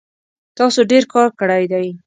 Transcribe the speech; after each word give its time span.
تاسو 0.57 0.79
ډیر 0.91 1.03
کار 1.13 1.29
کړی 1.39 1.63
دی 1.71 1.87